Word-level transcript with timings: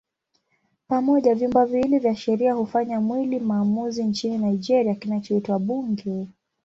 Pamoja 0.87 1.35
vyumba 1.35 1.65
viwili 1.65 1.99
vya 1.99 2.15
sheria 2.15 2.53
hufanya 2.53 3.01
mwili 3.01 3.39
maamuzi 3.39 4.03
nchini 4.03 4.37
Nigeria 4.37 4.95
kinachoitwa 4.95 5.59
Bunge. 5.59 6.27